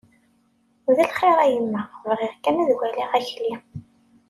[0.95, 3.53] D lxir a yemma, bɣiɣ kan ad waliɣ Akli.